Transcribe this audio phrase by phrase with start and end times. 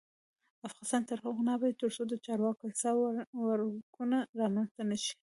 [0.67, 2.95] افغانستان تر هغو نه ابادیږي، ترڅو د چارواکو حساب
[3.49, 5.13] ورکونه رامنځته نشي.